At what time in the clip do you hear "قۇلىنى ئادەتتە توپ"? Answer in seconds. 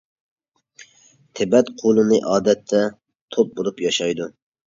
1.83-3.55